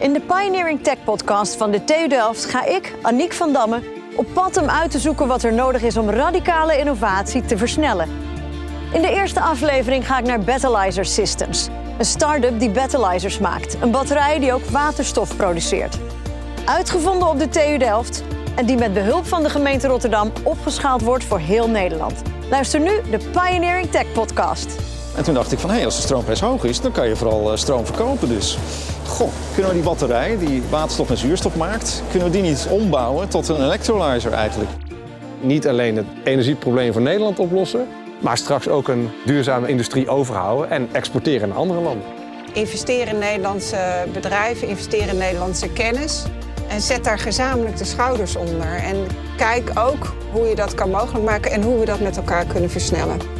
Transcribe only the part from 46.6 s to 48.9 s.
En zet daar gezamenlijk de schouders onder.